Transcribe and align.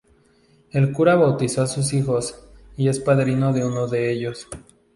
El 0.71 0.93
cura 0.93 1.13
bautizó 1.13 1.61
a 1.61 1.67
sus 1.67 1.93
hijos 1.93 2.43
y 2.75 2.87
es 2.87 2.99
padrino 2.99 3.53
de 3.53 3.63
uno 3.63 3.85
de 3.87 4.11
ellos. 4.11 4.47